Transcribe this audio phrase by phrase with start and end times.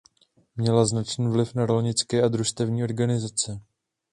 [0.55, 3.61] Měla značný vliv na rolnické a družstevní organizace.